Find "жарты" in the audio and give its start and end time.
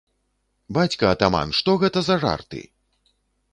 2.27-2.65